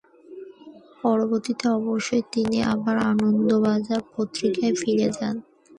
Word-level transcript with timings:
পরবর্তীতে 1.01 1.65
অবশ্য 1.77 2.09
তিনি 2.33 2.57
আবার 2.73 2.95
'আনন্দবাজার 3.01 4.01
পত্রিকা'য় 4.13 4.73
ফিরে 4.81 5.07
যান। 5.17 5.35